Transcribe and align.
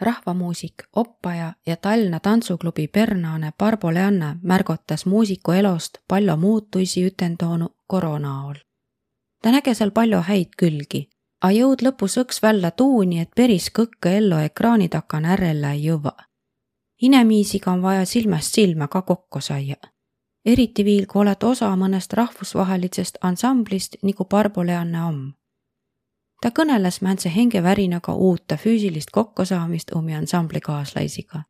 rahvamuusik, 0.00 0.74
oppaja 0.96 1.52
ja 1.66 1.76
Tallinna 1.76 2.20
tantsuklubi 2.20 2.88
pernaane 2.88 3.52
Barbo 3.58 3.94
Leanne 3.94 4.36
märgotas 4.42 5.06
muusiku 5.06 5.52
elost 5.52 5.98
palju 6.08 6.36
muutuisi 6.36 7.06
ütendoonu 7.06 7.68
koroona 7.86 8.40
all. 8.40 8.54
ta 9.42 9.50
näge 9.50 9.74
seal 9.74 9.90
palju 9.90 10.20
häid 10.20 10.54
külgi, 10.58 11.08
a 11.42 11.50
jõud 11.50 11.82
lõpus 11.82 12.18
õks 12.22 12.42
välja 12.42 12.70
tuuni, 12.70 13.20
et 13.20 13.30
päris 13.36 13.70
kõkke 13.70 14.16
ellu 14.18 14.36
ekraani 14.36 14.88
takan 14.88 15.24
ärrele 15.24 15.72
ei 15.72 15.84
jõua. 15.84 16.16
inemiisiga 17.02 17.72
on 17.72 17.82
vaja 17.82 18.04
silmast 18.04 18.54
silma 18.54 18.88
ka 18.88 19.02
kokku 19.02 19.40
saia. 19.40 19.76
eriti 20.44 20.84
viil, 20.84 21.06
kui 21.06 21.20
oled 21.20 21.42
osa 21.42 21.76
mõnest 21.76 22.12
rahvusvahelisest 22.12 23.18
ansamblist 23.22 23.96
nagu 24.02 24.24
Barbo 24.24 24.66
Leanne 24.66 25.02
on 25.02 25.34
ta 26.42 26.50
kõneles 26.50 27.00
määntse 27.02 27.32
hingevärinaga 27.34 28.14
uute 28.14 28.56
füüsilist 28.56 29.10
kokkusaamist 29.12 29.90
omi 29.94 30.14
ansamblikaaslaisiga, 30.14 31.42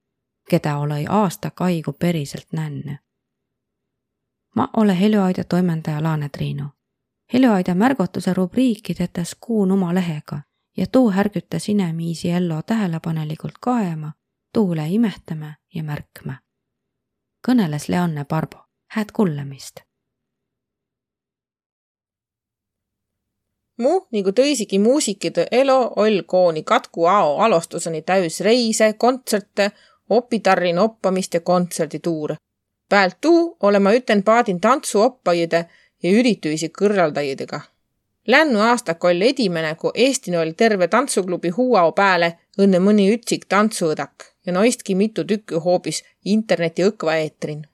keda 0.51 0.77
olõ 0.79 1.05
aasta 1.09 1.51
kaigu 1.51 1.92
päriselt 1.92 2.52
nännu. 2.52 2.96
ma 4.56 4.69
ole 4.77 5.01
Heljuaida 5.01 5.45
toimetaja 5.45 6.02
Laane 6.02 6.29
Triinu. 6.29 6.65
Heljuaida 7.32 7.74
märgotuse 7.74 8.34
rubriiki 8.34 8.95
tetes 8.95 9.37
kuun 9.41 9.73
oma 9.73 9.95
lehega 9.95 10.43
ja 10.77 10.87
tuu 10.87 11.10
härgütas 11.10 11.68
inemiisi 11.68 12.30
ellu 12.30 12.62
tähelepanelikult 12.66 13.59
kaema, 13.60 14.12
tuule 14.55 14.88
imehtama 14.88 15.55
ja 15.74 15.82
märkma. 15.82 16.34
kõneles 17.48 17.88
Leanne 17.88 18.24
Barbo, 18.24 18.59
hääd 18.91 19.12
kuulamist 19.12 19.88
Mu 23.78 23.92
nagu 24.10 24.32
tõisigi 24.34 24.80
muusikide 24.82 25.45
elo 25.55 25.78
oll 26.02 26.24
kooni 26.27 26.64
katku 26.66 27.06
ao 27.06 27.37
alustuseni 27.46 28.02
täüs 28.02 28.41
reise, 28.42 28.92
kontserte, 28.98 29.70
opitarrin 30.10 30.79
oppamist 30.79 31.35
ja 31.35 31.40
kontserdituure. 31.40 32.37
Päält 32.88 33.20
tuu 33.20 33.57
olema 33.60 33.93
üten 33.95 34.23
paadin 34.23 34.60
tantsuoppajide 34.60 35.65
ja 36.02 36.10
üritüisi 36.10 36.73
kõrraldajidega. 36.80 37.60
Lännu 38.26 38.60
aastak 38.60 39.04
oll 39.04 39.23
edimene, 39.23 39.74
kui 39.74 39.95
Eestin 39.95 40.37
oli 40.40 40.52
terve 40.52 40.88
tantsuklubi 40.88 41.54
huuao 41.57 41.92
pääle 41.92 42.35
õnne 42.60 42.82
mõni 42.82 43.09
ütsik 43.15 43.46
tantsuõdak 43.48 44.32
ja 44.46 44.52
noistki 44.52 44.95
mitu 44.95 45.24
tükki 45.24 45.63
hoopis 45.65 46.02
interneti 46.24 46.85
õkva 46.90 47.20
eetrin 47.23 47.66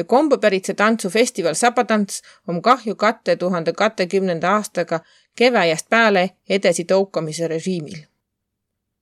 ja 0.00 0.04
kombepäritse 0.04 0.74
tantsufestival 0.74 1.54
Sabatants 1.54 2.22
on 2.48 2.62
kahju 2.62 2.94
katte 2.94 3.36
tuhande 3.36 3.72
kahekümnenda 3.72 4.50
aastaga 4.56 5.00
keväjast 5.36 5.86
pääle 5.90 6.30
edasi 6.48 6.84
tõukamise 6.92 7.48
režiimil. 7.48 7.98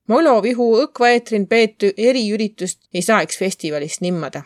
Molo 0.09 0.43
vihu 0.43 0.67
õkvaeetrin 0.83 1.47
peetu 1.47 1.93
eriüritust 1.97 2.81
ei 2.95 3.03
saaks 3.03 3.39
festivalist 3.39 4.01
nimmada. 4.01 4.43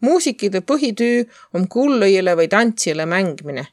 muusikide 0.00 0.60
põhitüü 0.60 1.24
on 1.54 1.68
kullõile 1.68 2.34
või 2.36 2.48
tantsijale 2.48 3.06
mängmine. 3.06 3.66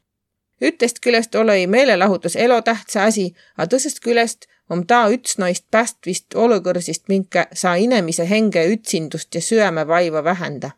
ühtest 0.61 0.99
küljest 0.99 1.35
ole 1.35 1.67
meelelahutus 1.67 2.35
elutähtsa 2.35 3.03
asi, 3.03 3.33
a 3.57 3.65
tõsest 3.65 3.99
küljest 4.03 4.45
on 4.69 4.85
ta 4.87 5.09
üts 5.09 5.37
noist 5.37 5.65
päästvist 5.71 6.35
olukõrsist, 6.35 7.03
minkä 7.07 7.47
saa 7.53 7.75
inemise 7.75 8.29
henge 8.29 8.67
ütsindust 8.73 9.35
ja 9.35 9.41
süämevaiva 9.41 10.23
vähenda 10.23 10.71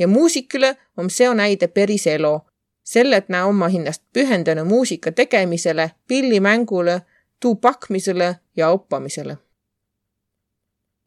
ja 0.00 0.08
muusikule 0.08 0.76
on 0.96 1.10
seo 1.10 1.34
näide 1.34 1.68
päris 1.68 2.06
elo. 2.06 2.46
selle, 2.84 3.16
et 3.16 3.28
nä 3.28 3.46
oma 3.46 3.68
hinnast 3.68 4.02
pühendanud 4.12 4.64
muusika 4.64 5.12
tegemisele, 5.12 5.90
pillimängule, 6.08 7.02
tuu 7.40 7.54
pakmisele 7.54 8.36
ja 8.56 8.68
oppamisele. 8.68 9.36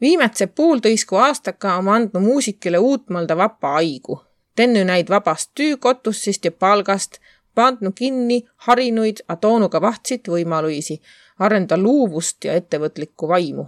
viimatse 0.02 0.48
poolteisku 0.48 1.16
aastaka 1.16 1.76
on 1.76 1.88
andnud 1.88 2.22
muusikile 2.22 2.78
uutmalda 2.78 3.38
vapa 3.38 3.76
aigu. 3.76 4.22
tennü 4.56 4.84
näid 4.84 5.10
vabast 5.10 5.52
tüükotussist 5.60 6.46
ja 6.46 6.52
palgast, 6.52 7.18
pandnu 7.56 7.92
kinni 7.92 8.46
harinuid, 8.56 9.18
a 9.28 9.36
toonud 9.36 9.70
ka 9.70 9.82
vahtsid 9.82 10.22
võimalusi, 10.28 11.02
arenda 11.40 11.78
luuvust 11.78 12.46
ja 12.46 12.54
ettevõtlikku 12.54 13.28
vaimu 13.28 13.66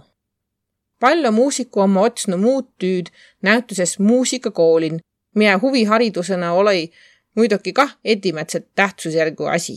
palju 1.00 1.32
muusiku 1.32 1.80
oma 1.80 2.00
otsnu 2.08 2.38
muud 2.40 2.68
tüüd 2.80 3.10
näituses 3.42 3.98
muusikakoolin, 3.98 5.00
meie 5.36 5.58
huviharidusena 5.62 6.52
oli 6.52 6.92
muidugi 7.36 7.72
kah 7.72 7.96
edimätse 8.04 8.66
tähtsusjärgu 8.74 9.44
asi. 9.44 9.76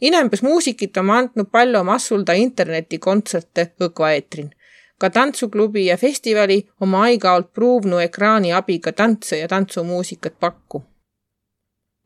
Inembes 0.00 0.42
muusikit 0.42 0.96
on 0.96 1.10
andnud 1.10 1.50
palju 1.52 1.84
massulda 1.84 2.32
internetikontserte 2.32 3.72
õkva 3.86 4.14
eetrin. 4.16 4.50
ka 5.00 5.10
tantsuklubi 5.10 5.86
ja 5.86 5.96
festivali 5.96 6.68
oma 6.80 7.04
aeg-ajalt 7.04 7.52
pruuvnu 7.52 7.98
ekraani 7.98 8.52
abiga 8.52 8.92
tantse 8.92 9.38
ja 9.38 9.48
tantsumuusikat 9.48 10.34
pakku. 10.40 10.82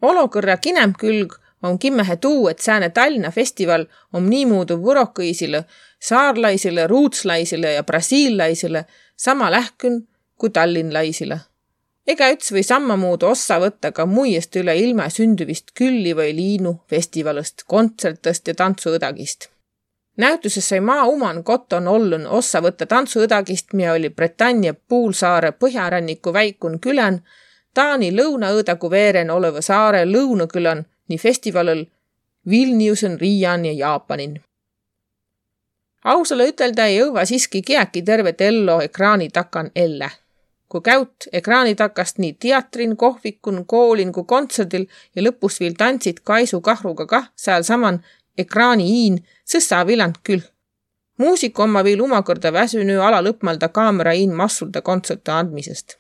olukõrra 0.03 0.57
kinem 0.57 0.93
külg 1.01 1.35
on 1.63 1.79
kimmehe 1.79 2.17
tuu, 2.17 2.49
et 2.49 2.59
sääne 2.59 2.91
Tallinna 2.91 3.31
festival 3.31 3.87
on 4.13 4.31
niimoodi 4.31 4.75
võrokõisile, 4.75 5.65
saarlaisile, 6.01 6.87
ruutslaisile 6.87 7.73
ja 7.73 7.83
brasiillaisile 7.83 8.85
sama 9.17 9.51
lähkün 9.51 10.09
kui 10.39 10.51
tallinlaisile 10.51 11.41
ega 12.07 12.29
üts 12.35 12.53
või 12.53 12.63
sammamuudu 12.63 13.27
ossa 13.27 13.59
võtta 13.61 13.93
ka 13.93 14.07
muiest 14.07 14.57
üle 14.61 14.77
ilma 14.79 15.09
sündivist 15.11 15.73
külli 15.79 16.13
või 16.17 16.35
liinu 16.37 16.77
festivalist, 16.91 17.65
kontsertest 17.67 18.49
ja 18.49 18.55
tantsuõdagist. 18.55 19.49
näituses 20.17 20.69
sai 20.69 20.81
maa 20.81 21.07
uman 21.07 21.45
Cotton 21.45 21.89
Ollun 21.89 22.27
ossa 22.27 22.61
võtta 22.61 22.87
tantsuõdagist, 22.87 23.73
mida 23.73 23.93
oli 23.93 24.11
Britannia 24.11 24.75
poolsaare 24.75 25.53
põhjaranniku 25.53 26.33
väikun 26.33 26.81
külän, 26.81 27.23
Taani 27.75 28.13
lõunaõdagu 28.15 28.91
veeren 28.91 29.31
oleva 29.31 29.61
saare 29.61 30.05
lõunakülän 30.07 30.85
nii 31.09 31.19
festivalil 31.19 31.87
Vilniusen, 32.51 33.21
Riian 33.21 33.65
ja 33.65 33.73
Jaapanin 33.73 34.41
ausale 36.05 36.49
ütelda 36.49 36.87
ei 36.87 36.99
jõua 36.99 37.25
siiski 37.25 37.63
kiäki 37.63 38.03
tervet 38.03 38.41
ellu 38.41 38.81
ekraani 38.85 39.31
takan 39.33 39.71
elle 39.75 40.11
kui 40.69 40.81
käut 40.81 41.29
ekraani 41.33 41.75
takast 41.75 42.19
nii 42.19 42.33
teatrin, 42.41 42.97
kohvikun, 42.97 43.65
koolin 43.67 44.13
kui 44.13 44.25
kontserdil 44.27 44.87
ja 45.17 45.23
lõpus 45.23 45.61
veel 45.61 45.77
tantsid 45.79 46.23
Kaisu 46.25 46.61
Kahruga 46.61 47.07
kah 47.07 47.31
sealsaman 47.37 48.01
ekraani 48.39 48.87
iin, 49.01 49.19
sõs 49.47 49.69
saa 49.69 49.87
viljand 49.87 50.21
küll. 50.23 50.43
muusik 51.19 51.59
oma 51.59 51.85
veel 51.85 52.01
omakorda 52.03 52.53
väsünü 52.53 52.97
ala 52.99 53.21
lõpmalda 53.23 53.69
kaamera 53.69 54.13
iin 54.13 54.33
massulda 54.35 54.81
kontserte 54.81 55.31
andmisest. 55.33 55.99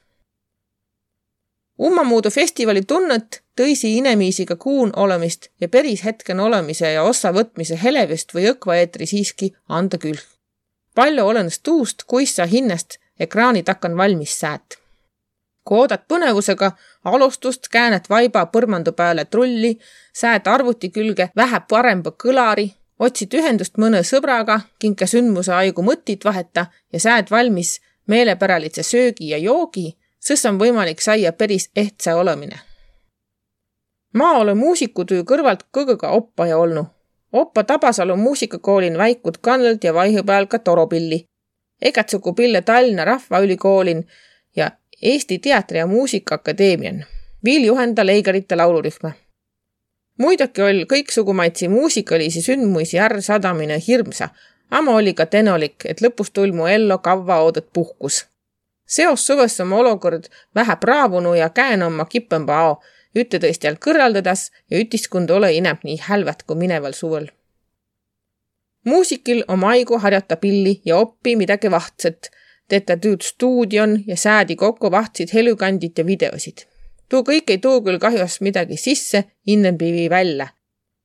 Ummamuudu 1.79 2.31
festivali 2.31 2.83
tunnet 2.83 3.43
tõisi 3.59 3.97
inemiisiga 3.99 4.57
kuun 4.57 4.93
olemist 4.97 5.49
ja 5.61 5.69
päris 5.69 6.05
hetken 6.05 6.41
olemise 6.41 6.93
ja 6.93 7.03
ossa 7.03 7.33
võtmise 7.35 7.79
helevest 7.83 8.35
või 8.35 8.51
õkva 8.51 8.77
eetri 8.79 9.07
siiski 9.07 9.55
anda 9.69 9.99
küll. 9.99 10.19
palju 10.95 11.25
olenes 11.27 11.59
tuust, 11.59 12.05
kuis 12.07 12.37
sa 12.37 12.47
hinnast 12.47 12.99
ekraani 13.21 13.63
takan 13.63 13.97
valmis 13.97 14.41
säät. 14.41 14.79
kui 15.65 15.79
oodad 15.79 16.03
põnevusega 16.09 16.73
alustust, 17.05 17.69
kääned 17.73 18.05
vaiba 18.11 18.47
põrmandu 18.47 18.93
peale 18.93 19.25
trulli, 19.25 19.79
säed 20.13 20.47
arvuti 20.47 20.91
külge 20.91 21.31
vähe 21.37 21.61
paremba 21.69 22.11
kõlari, 22.25 22.67
otsid 22.99 23.35
ühendust 23.35 23.81
mõne 23.81 24.03
sõbraga, 24.05 24.61
kinke 24.79 25.07
sündmuse 25.07 25.55
aigu 25.55 25.83
mõttit 25.83 26.25
vaheta 26.25 26.67
ja 26.93 27.01
säed 27.01 27.31
valmis 27.31 27.81
meelepäralitse 28.07 28.83
söögi 28.83 29.31
ja 29.31 29.39
joogi, 29.39 29.97
sõs 30.21 30.45
on 30.49 30.61
võimalik 30.61 31.01
saia 31.01 31.33
päris 31.33 31.71
ehtsa 31.77 32.17
olemine. 32.17 32.61
ma 34.13 34.33
olen 34.39 34.57
muusikutöö 34.57 35.23
kõrvalt 35.23 35.65
kõigega 35.73 36.09
oppaja 36.09 36.59
olnud. 36.59 36.87
oppa 37.33 37.65
Tabasalu 37.65 38.17
muusikakoolin 38.17 38.99
väikud 38.99 39.39
kannelt 39.41 39.85
ja 39.85 39.95
vaihe 39.95 40.23
peal 40.23 40.47
ka 40.47 40.59
toropilli 40.59 41.25
Egatsugu 41.85 42.33
Pille 42.33 42.63
Tallinna 42.63 43.05
Rahvaülikoolin 43.05 44.07
ja 44.57 44.71
Eesti 45.03 45.39
Teatri- 45.39 45.79
ja 45.79 45.87
Muusikaakadeemian. 45.87 47.05
Viil 47.45 47.65
juhenda 47.65 48.07
Leigarite 48.07 48.57
laulurühma. 48.57 49.13
muidugi 50.19 50.63
oli 50.63 50.87
kõiksugumaidsi 50.93 51.69
muusikalisi 51.69 52.43
sündmusi 52.43 52.99
ärr 52.99 53.23
sadamine 53.23 53.79
hirmsa, 53.89 54.29
ama 54.71 54.95
oli 54.95 55.15
ka 55.15 55.27
tenolik, 55.27 55.75
et 55.85 56.01
lõpus 56.01 56.31
tulmu 56.33 56.67
ellu 56.67 56.99
kavvaoodet 56.99 57.67
puhkus. 57.73 58.27
seos 58.87 59.27
suvest 59.27 59.61
oma 59.61 59.77
olukord 59.77 60.25
vähe 60.55 60.77
praavunu 60.77 61.35
ja 61.35 61.49
käen 61.49 61.83
oma 61.83 62.05
kipõmba 62.05 62.59
ao, 62.59 62.83
ütetõistjal 63.19 63.77
kõrvaldades 63.77 64.51
ja 64.71 64.79
ütiskond 64.79 65.31
ole 65.31 65.53
ineb 65.53 65.79
nii 65.85 65.99
hälvet 66.01 66.43
kui 66.43 66.57
mineval 66.57 66.93
suvel 66.93 67.29
muusikil 68.85 69.45
om 69.49 69.65
aigu 69.65 69.99
harjata 69.99 70.37
pilli 70.37 70.81
ja 70.85 70.97
oppi 70.97 71.37
midagi 71.37 71.71
vahtset, 71.71 72.31
tetä 72.69 72.97
tüüd 72.97 73.23
stuudion 73.23 74.01
ja 74.07 74.17
säädi 74.17 74.57
kokku 74.57 74.91
vahtsid 74.91 75.29
helükandit 75.35 75.99
ja 75.99 76.07
videosid. 76.07 76.59
tuu 77.09 77.23
kõik 77.23 77.49
ei 77.49 77.59
too 77.59 77.81
küll 77.81 77.99
kahjuks 77.99 78.41
midagi 78.41 78.77
sisse, 78.77 79.25
innempiivi 79.47 80.11
välja. 80.11 80.49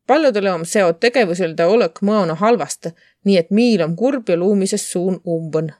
paljudele 0.07 0.51
om 0.51 0.65
seo 0.65 0.93
tegevuselde 0.93 1.65
olõk 1.65 2.01
mõona 2.01 2.35
halvast, 2.35 2.87
nii 3.25 3.37
et 3.37 3.51
miil 3.51 3.81
om 3.81 3.95
kurb 3.95 4.29
ja 4.29 4.37
luumises 4.37 4.91
suun 4.91 5.21
umbõn. 5.27 5.71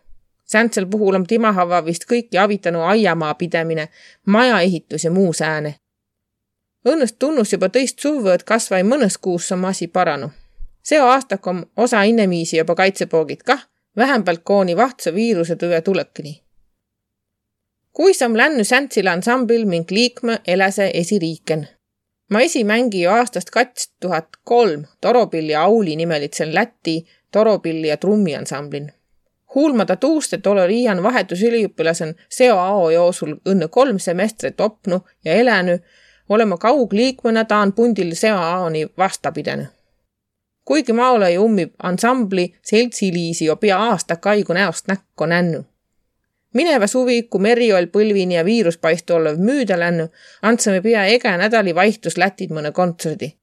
Sääntsel 0.45 0.85
puhul 0.85 1.15
om 1.15 1.25
timahava 1.25 1.85
vist 1.85 2.05
kõiki 2.09 2.37
avitanu 2.37 2.81
aiamaa 2.81 3.33
pidemine, 3.33 3.89
majaehitus 4.25 5.03
ja 5.03 5.11
muu 5.11 5.33
sääne. 5.33 5.75
Õnnest 6.85 7.15
tunnus 7.19 7.53
juba 7.53 7.67
tõist 7.69 7.99
suvvõ, 7.99 8.33
et 8.33 8.43
kas 8.43 8.71
vai 8.71 8.83
mõnõs 8.83 9.17
kuus 9.21 9.51
om 9.51 9.65
asi 9.65 9.87
paranu. 9.87 10.29
Seo 10.83 11.05
aastak 11.05 11.47
om 11.47 11.65
osa 11.77 12.03
inemiisi 12.03 12.57
juba 12.57 12.75
kaitsepoogid 12.75 13.43
kah, 13.45 13.67
vähempalt 13.97 14.41
kooni 14.43 14.77
vahtsa 14.77 15.13
viiruse 15.13 15.55
tüve 15.55 15.81
tulõkini. 15.81 16.41
kuis 17.93 18.21
om 18.21 18.37
lännu 18.37 18.63
säntsile 18.63 19.09
ansamblil 19.09 19.65
mink 19.65 19.91
liikme 19.91 20.39
eläse 20.47 20.91
esiriiken 20.93 21.67
ma 22.29 22.41
esimängi 22.41 23.01
ju 23.03 23.09
aastast 23.09 23.49
kats 23.49 23.91
tuhat 24.01 24.27
kolm 24.43 24.85
Toropilli 25.01 25.55
Auli 25.55 25.95
nimelitsen 25.95 26.55
Läti 26.55 27.05
toropilli 27.31 27.87
ja 27.87 27.97
trummiansamblin. 27.97 28.93
huulmata 29.55 29.95
tuust, 29.95 30.33
et 30.33 30.47
ole 30.47 30.67
Riian 30.67 31.03
vahetusüliõpilasen 31.03 32.13
seo 32.29 32.57
ao 32.59 32.89
joosul 32.89 33.33
õnne 33.49 33.67
kolm 33.67 33.99
semestrit 33.99 34.61
opnu 34.61 34.99
ja 35.25 35.33
elänü, 35.33 35.79
olema 36.29 36.57
kaugliikmena 36.57 37.45
taan 37.45 37.73
pundil 37.73 38.15
seo 38.15 38.37
aoni 38.37 38.85
vastapidene. 38.97 39.67
Kuigi 40.69 40.93
ma 40.93 41.07
ole 41.11 41.31
ju 41.33 41.43
ummi 41.47 41.65
ansambli 41.83 42.43
seltsiliisi 42.61 43.45
jo 43.45 43.55
pea 43.55 43.77
aasta 43.89 44.15
kaigu 44.15 44.53
näost 44.53 44.87
näkku 44.87 45.25
nännu 45.25 45.63
mineva 46.53 46.87
suvi, 46.87 47.23
kui 47.23 47.41
Merioll 47.41 47.89
põlvini 47.93 48.37
ja 48.37 48.45
viiruspaistu 48.45 49.15
olev 49.19 49.37
müüda 49.37 49.77
lännu, 49.79 50.09
andsime 50.41 50.81
pea 50.81 51.05
ega 51.05 51.35
nädali 51.37 51.75
vaihtus 51.75 52.17
Lätid 52.17 52.53
mõne 52.55 52.71
kontserdi. 52.71 53.35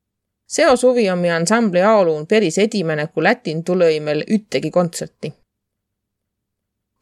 seo 0.46 0.76
suvi 0.76 1.10
on 1.10 1.18
meie 1.18 1.32
ansambli 1.32 1.82
aoluun 1.82 2.26
päris 2.26 2.58
edimene, 2.58 3.06
kui 3.06 3.22
Lätin 3.22 3.64
tulõi 3.64 4.00
meil 4.00 4.24
üttegi 4.30 4.70
kontserti. 4.70 5.32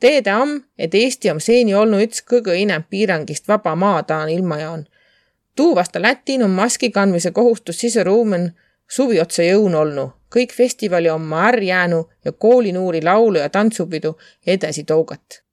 teede 0.01 0.31
am, 0.31 0.63
et 0.79 0.95
Eesti 0.95 1.31
on 1.31 1.41
seni 1.41 1.75
olnud 1.75 2.01
üks 2.01 2.25
kõige 2.33 2.55
inem 2.55 2.85
piirangist 2.91 3.49
vaba 3.49 3.75
maa 3.77 4.03
taan 4.03 4.29
ilmajaan. 4.29 4.87
tuu 5.57 5.75
vasta 5.75 6.03
Lätin 6.03 6.43
on 6.43 6.51
maski 6.51 6.91
kandmise 6.91 7.31
kohustus 7.31 7.81
siseruumen 7.81 8.53
suvi 8.91 9.21
otsa 9.21 9.43
jõun 9.43 9.75
olnud, 9.75 10.19
kõik 10.35 10.53
festivali 10.53 11.11
oma 11.11 11.47
ärr 11.49 11.63
jäänu 11.63 12.05
ja 12.25 12.33
koolinuuri 12.33 13.03
laulu 13.03 13.39
ja 13.39 13.49
tantsupidu 13.49 14.17
edasi 14.47 14.85
tougat 14.85 15.45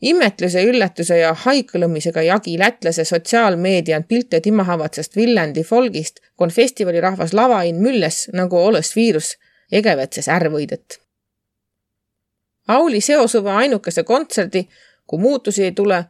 imetluse, 0.00 0.62
üllatuse 0.62 1.18
ja 1.18 1.32
haikõlõmisega 1.34 2.22
jagi 2.22 2.54
lätlase 2.58 3.04
sotsiaalmeedian 3.04 4.04
pilte 4.08 4.40
timahavatsest 4.40 5.16
Viljandi 5.16 5.64
folgist, 5.66 6.20
kun 6.36 6.50
festivalirahvas 6.54 7.34
lavain 7.34 7.80
mülles 7.82 8.28
nagu 8.32 8.58
olõs 8.58 8.94
viirus 8.96 9.34
egevetses 9.72 10.28
ärvõidet. 10.28 11.00
Auli 12.68 13.00
seosuva 13.00 13.56
ainukese 13.56 14.04
kontserdi, 14.04 14.68
kui 15.06 15.18
muutusi 15.18 15.64
ei 15.64 15.72
tule, 15.72 16.04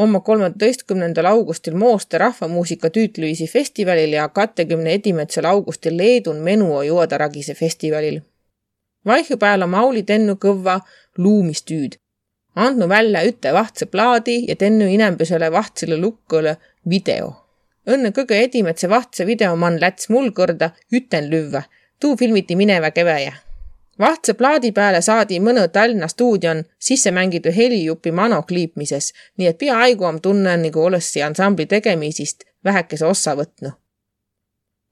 oma 0.00 0.20
kolmeteistkümnendal 0.24 1.28
augustil 1.28 1.76
Mooste 1.76 2.18
rahvamuusika 2.18 2.88
tüütlüisi 2.88 3.46
festivalil 3.46 4.12
ja 4.16 4.28
kahekümne 4.28 4.92
edimetsel 4.92 5.44
augustil 5.44 5.98
Leedun 5.98 6.36
Menuo 6.36 6.82
juodaragise 6.82 7.54
festivalil. 7.54 8.20
Vaihupääl 9.06 9.62
on 9.62 9.74
Auli 9.74 10.02
tennu 10.02 10.38
kõvva 10.40 10.80
luumistüüd 11.18 12.00
andnu 12.54 12.88
välja 12.88 13.22
üte 13.26 13.52
vahtse 13.52 13.86
plaadi 13.86 14.44
ja 14.48 14.56
tennu 14.56 14.86
inembusele 14.86 15.52
vahtsele 15.52 15.96
lukkule 16.00 16.56
video. 16.90 17.32
Õnne 17.88 18.12
kõige 18.12 18.40
edimetse 18.44 18.88
vahtse 18.90 19.26
videomann 19.26 19.80
läts 19.80 20.08
mul 20.08 20.30
kõrda 20.36 20.70
üten 20.92 21.30
lüvvä. 21.30 21.62
tuu 22.00 22.16
filmiti 22.16 22.56
mineva 22.56 22.90
keväjä. 22.90 23.32
Vahtse 24.00 24.34
plaadi 24.34 24.72
peale 24.72 25.00
saadi 25.00 25.40
mõne 25.40 25.68
Tallinna 25.68 26.08
stuudion 26.08 26.64
sisse 26.78 27.10
mängitud 27.10 27.52
helijupi 27.56 28.12
mano 28.12 28.42
kliipmises, 28.42 29.12
nii 29.36 29.46
et 29.46 29.58
peaaegu 29.58 30.04
on 30.04 30.20
tunne 30.20 30.56
nagu 30.56 30.84
olessi 30.84 31.22
ansambli 31.22 31.66
tegemisist 31.66 32.44
vähekese 32.64 33.06
ossa 33.06 33.36
võtnud. 33.36 33.72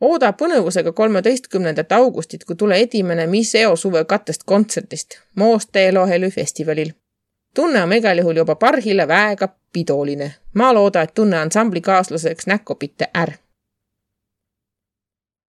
ooda 0.00 0.32
põnevusega 0.32 0.92
kolmeteistkümnendat 0.92 1.92
augustit, 1.92 2.44
kui 2.44 2.56
tule 2.56 2.76
edimene 2.76 3.26
Mis 3.26 3.54
eo 3.54 3.76
suve 3.76 4.04
kattest 4.04 4.42
kontserdist 4.44 5.18
Mooste 5.34 5.88
Elohelü 5.88 6.30
festivalil 6.30 6.92
tunne 7.54 7.82
on 7.82 7.92
igal 7.92 8.18
juhul 8.18 8.36
juba 8.36 8.54
parhile 8.54 9.08
väega 9.08 9.48
pidoline. 9.72 10.34
ma 10.54 10.74
looda, 10.74 11.02
et 11.02 11.14
tunne 11.14 11.38
ansambli 11.38 11.80
kaaslaseks 11.80 12.46
näkku 12.46 12.76
mitte 12.80 13.10
är 13.14 13.32